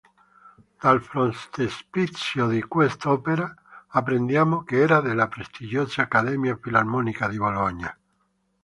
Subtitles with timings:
[0.81, 3.53] Dal frontespizio di quest'opera,
[3.89, 7.95] apprendiamo che era della prestigiosa Accademia Filarmonica di Bologna.